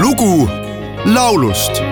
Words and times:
lugu 0.00 0.48
laulust. 1.04 1.82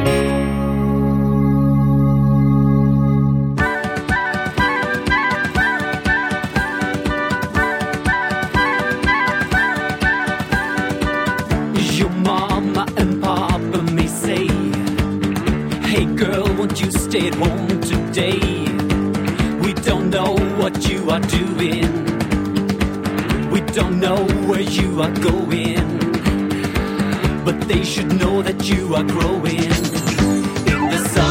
Your 11.99 12.11
mama 12.11 12.87
and 12.97 13.23
papa 13.23 13.83
may 13.93 14.07
say, 14.07 14.47
Hey 15.83 16.05
girl, 16.07 16.47
won't 16.57 16.81
you 16.81 16.91
stay 16.91 17.29
at 17.29 17.35
home 17.35 17.81
today? 17.81 18.41
We 19.63 19.73
don't 19.75 20.09
know 20.11 20.37
what 20.61 20.89
you 20.89 21.11
are 21.11 21.21
doing, 21.21 21.91
we 23.51 23.61
don't 23.61 24.01
know 24.01 24.25
where 24.49 24.61
you 24.61 25.03
are 25.03 25.13
going, 25.17 25.90
they 27.71 27.85
should 27.85 28.19
know 28.19 28.43
that 28.43 28.69
you 28.69 28.97
are 28.97 29.05
growing. 29.05 29.71
In 30.73 30.81
the 30.91 31.09
sun, 31.13 31.30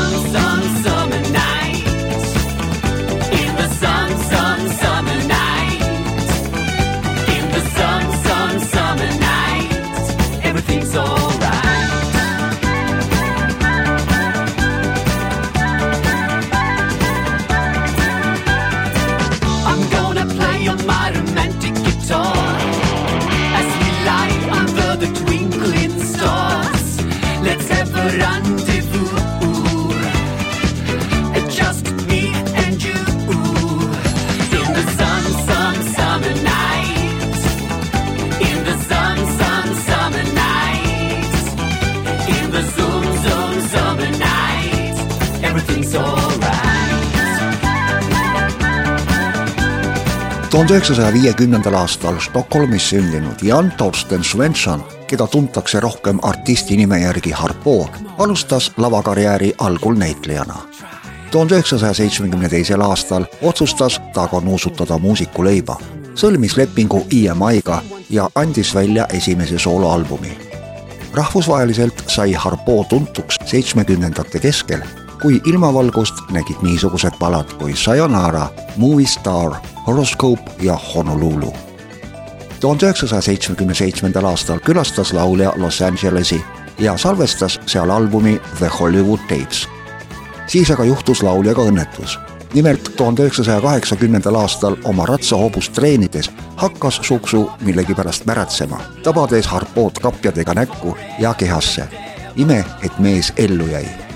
Everything's 45.50 45.96
alright. 45.96 46.60
tuhande 50.52 50.74
üheksasaja 50.74 51.14
viiekümnendal 51.14 51.74
aastal 51.74 52.20
Stockholmis 52.20 52.90
sündinud 52.90 53.42
Jan 53.42 53.72
Torsten 53.78 54.24
Svensson, 54.24 54.84
keda 55.08 55.28
tuntakse 55.28 55.80
rohkem 55.80 56.20
artisti 56.22 56.78
nime 56.78 57.00
järgi 57.02 57.32
Harpo, 57.32 57.90
alustas 58.18 58.72
lavakarjääri 58.78 59.54
algul 59.58 59.96
näitlejana. 59.96 60.56
tuhande 61.32 61.56
üheksasaja 61.56 61.94
seitsmekümne 61.94 62.50
teisel 62.50 62.82
aastal 62.82 63.26
otsustas 63.42 64.02
ta 64.14 64.28
ka 64.28 64.40
nuusutada 64.40 64.98
muusikuleiba, 64.98 65.78
sõlmis 66.16 66.58
lepingu 66.58 67.06
EMI-ga 67.12 67.82
ja 68.10 68.30
andis 68.36 68.76
välja 68.76 69.06
esimese 69.14 69.60
sooloalbumi. 69.60 70.38
rahvusvaheliselt 71.14 72.04
sai 72.08 72.34
Harpo 72.34 72.86
tuntuks 72.90 73.36
seitsmekümnendate 73.46 74.40
keskel 74.40 74.82
kui 75.22 75.42
ilmavalgust 75.46 76.16
nägid 76.32 76.56
niisugused 76.62 77.12
palad 77.20 77.54
kui 77.60 77.76
Sayonara, 77.76 78.48
Movie 78.78 79.08
Star, 79.08 79.52
Horoscope 79.88 80.52
ja 80.62 80.80
Honolulu. 80.96 81.54
tuhande 82.60 82.86
üheksasaja 82.86 83.22
seitsmekümne 83.22 83.74
seitsmendal 83.74 84.26
aastal 84.26 84.60
külastas 84.60 85.14
laulja 85.14 85.54
Los 85.56 85.82
Angelesi 85.82 86.46
ja 86.80 86.98
salvestas 86.98 87.60
seal 87.66 87.90
albumi 87.90 88.42
The 88.58 88.68
Hollywood 88.80 89.20
Tapes. 89.20 89.68
siis 90.48 90.72
aga 90.72 90.84
juhtus 90.84 91.24
lauljaga 91.24 91.62
õnnetus. 91.62 92.20
nimelt 92.54 92.92
tuhande 92.96 93.22
üheksasaja 93.22 93.62
kaheksakümnendal 93.62 94.36
aastal 94.36 94.76
oma 94.84 95.06
ratsahobust 95.06 95.74
treenides 95.74 96.32
hakkas 96.56 97.00
suksu 97.04 97.52
millegipärast 97.62 98.26
märatsema, 98.26 98.82
tabades 99.04 99.48
Harpood 99.48 100.00
kapjadega 100.02 100.54
näkku 100.54 100.98
ja 101.20 101.34
kehasse. 101.34 101.88
ime, 102.36 102.66
et 102.84 103.00
mees 103.00 103.34
ellu 103.38 103.68
jäi 103.68 104.09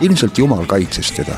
ilmselt 0.00 0.38
Jumal 0.38 0.66
kaitses 0.66 1.12
teda. 1.12 1.34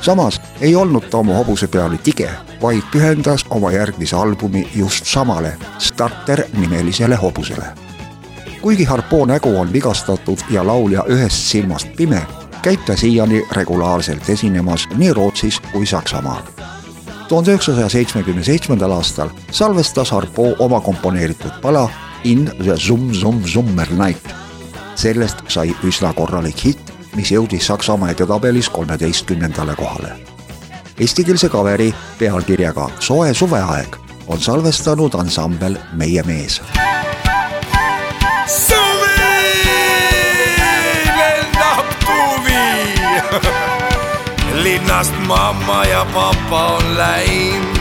samas 0.00 0.40
ei 0.60 0.76
olnud 0.76 1.08
ta 1.10 1.18
oma 1.18 1.34
hobuse 1.34 1.66
peale 1.68 1.98
tige, 1.98 2.30
vaid 2.62 2.82
pühendas 2.92 3.46
oma 3.50 3.72
järgmise 3.72 4.16
albumi 4.16 4.68
just 4.74 5.04
samale 5.06 5.56
Starter 5.78 6.42
nimelisele 6.52 7.16
hobusele. 7.16 7.64
kuigi 8.62 8.84
Harpo 8.84 9.26
nägu 9.26 9.58
on 9.60 9.72
vigastatud 9.72 10.38
ja 10.50 10.66
laulja 10.66 11.04
ühest 11.08 11.36
silmast 11.36 11.88
pime, 11.96 12.22
käib 12.62 12.80
ta 12.86 12.96
siiani 12.96 13.42
regulaarselt 13.52 14.30
esinemas 14.30 14.88
nii 14.96 15.12
Rootsis 15.12 15.60
kui 15.72 15.86
Saksamaal. 15.86 16.42
tuhande 17.28 17.50
üheksasaja 17.50 17.88
seitsmekümne 17.88 18.44
seitsmendal 18.44 18.90
aastal 18.90 19.28
salvestas 19.50 20.10
Harpo 20.10 20.54
oma 20.58 20.80
komponeeritud 20.80 21.60
pala 21.62 21.90
In 22.24 22.44
the 22.44 22.76
Zum 22.76 23.12
Zum 23.12 23.46
Summer 23.46 23.88
Night. 23.90 24.34
sellest 24.94 25.36
sai 25.48 25.76
üsna 25.84 26.12
korralik 26.12 26.64
hitt 26.64 26.93
mis 27.14 27.30
jõudis 27.30 27.66
Saksamaa 27.66 28.10
edetabelis 28.10 28.68
kolmeteistkümnendale 28.70 29.74
kohale. 29.74 30.12
Eestikeelse 31.00 31.48
kaveri 31.48 31.94
pealkirjaga 32.18 32.90
Soe 32.98 33.34
suveaeg 33.34 33.96
on 34.26 34.40
salvestanud 34.40 35.14
ansambel 35.14 35.76
Meie 35.92 36.22
mees. 36.22 36.62
linnast 44.64 45.14
mamma 45.26 45.84
ja 45.84 46.06
papa 46.14 46.64
on 46.66 46.98
läinud, 46.98 47.78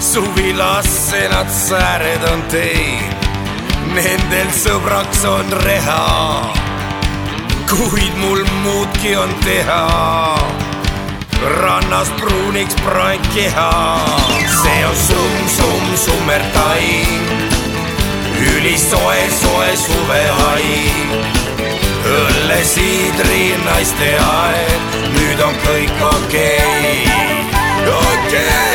suvilasse 0.00 1.28
nad 1.28 1.50
sääred 1.50 2.22
on 2.32 2.42
teinud. 2.42 3.26
Nendel 3.94 4.48
sõbraks 4.56 5.24
on 5.28 5.52
reha 5.52 6.71
kuid 7.76 8.14
mul 8.16 8.44
muudki 8.62 9.16
on 9.16 9.34
teha. 9.44 10.38
rannast 11.60 12.16
pruuniks 12.16 12.74
praeg 12.84 13.20
keha, 13.34 13.70
see 14.62 14.84
on 14.84 14.96
summ-summ 14.96 15.96
summertaim. 16.04 17.22
ülisoe, 18.52 19.22
soe 19.40 19.76
suvehaim. 19.76 21.08
õlle, 22.18 22.60
siidri, 22.64 23.54
naiste 23.64 24.12
aeg, 24.18 25.00
nüüd 25.16 25.40
on 25.40 25.56
kõik 25.66 26.06
okei 26.12 26.58
okay., 26.66 27.40
okei 27.88 28.46
okay. 28.46 28.71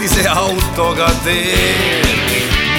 Lahtise 0.00 0.28
autoga 0.28 1.10
teel 1.24 2.06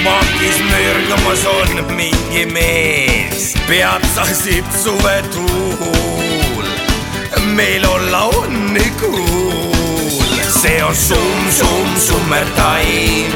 makis 0.02 0.58
mürgamas 0.58 1.44
on 1.46 1.94
mingi 1.94 2.46
mees, 2.50 3.54
peatsasid 3.68 4.66
suvetuul, 4.82 6.66
meil 7.54 7.86
olla 7.86 8.22
onnikuul. 8.22 9.22
see 10.62 10.82
on 10.82 10.94
summ-summ 10.94 11.96
summertaim, 11.96 13.32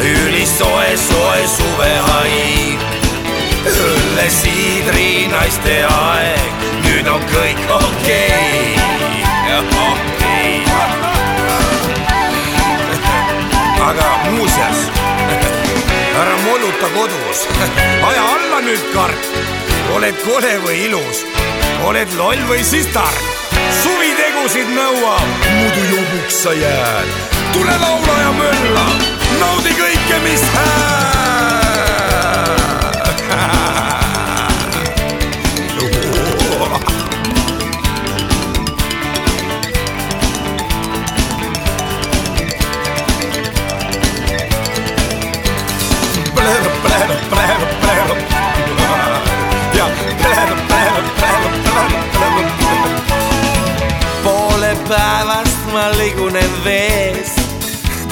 ülisoe, 0.00 0.96
soe 0.96 1.46
suvehaim. 1.46 2.78
õlle, 3.68 4.30
siidri, 4.30 5.28
naiste 5.28 5.84
aeg, 5.84 6.27
moluta 16.80 16.94
kodus, 16.94 17.48
aja 18.08 18.22
alla 18.34 18.60
nüüd 18.60 18.92
karp. 18.94 19.18
oled 19.94 20.14
kole 20.22 20.54
või 20.64 20.84
ilus, 20.86 21.24
oled 21.84 22.14
loll 22.16 22.38
või 22.48 22.62
siis 22.64 22.86
tark. 22.92 23.18
suvitegusid 23.82 24.70
nõuab, 24.74 25.28
muidu 25.58 25.96
jobuks 25.96 26.42
sa 26.42 26.52
jääd. 26.52 27.08
tule 27.52 27.78
laula 27.80 28.18
ja 28.22 28.32
mölla, 28.32 28.88
naudi 29.40 29.74
kõike, 29.74 30.22
mis 30.24 30.42
hääd. 30.54 31.17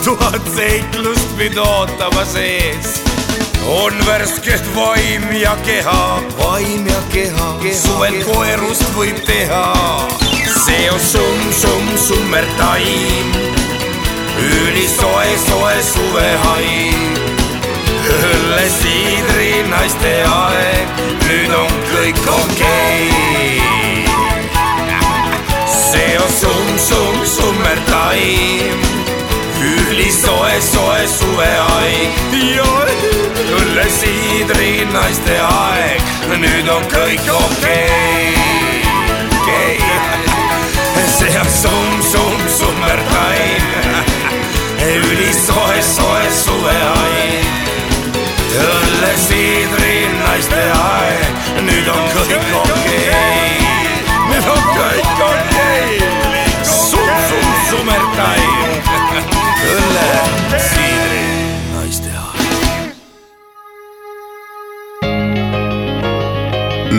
Tuhat 0.06 0.43
seiklust 0.55 1.32
mind 1.38 1.56
ootamas 1.58 2.37
ees 2.38 2.91
on 3.67 3.94
värsket 4.06 4.69
vaim 4.76 5.25
ja 5.35 5.56
keha, 5.67 6.03
vaim 6.38 6.87
ja 6.87 7.00
keha, 7.11 7.49
keha. 7.62 7.81
suvel 7.81 8.20
koerust 8.23 8.87
võib 8.94 9.19
teha. 9.26 9.64
see 10.47 10.85
on 10.93 11.03
summ-summ 11.08 11.88
summertaim, 12.05 13.35
ülisoe, 14.44 15.32
soe 15.49 15.75
suvehaim. 15.91 17.19
õlle, 18.06 18.67
siidri, 18.76 19.50
naiste 19.73 20.14
aeg, 20.31 21.03
nüüd 21.25 21.56
on 21.64 21.75
kõik 21.91 22.23
okei 22.37 23.11
okay.. 23.11 24.06
see 25.67 26.14
on 26.14 26.31
summ-summ 26.38 26.56
õllesiidri 33.96 34.84
naiste 34.93 35.37
aeg, 35.40 36.02
nüüd 36.37 36.69
on 36.69 36.82
kõik 36.93 37.28
okei. 37.32 38.34
Okay. 39.40 39.78
okay.. 39.81 41.06
see 41.16 41.32
on 41.40 41.48
summ-summ 41.48 42.43
summertime, 42.58 44.02
ülisoe, 44.84 45.81
soe 45.81 46.28
suveaeg, 46.43 47.72
õllesiidri 48.66 49.96
naiste 50.20 50.60
aeg, 50.60 50.95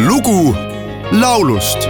lugu 0.05 0.55
laulust 1.11 1.89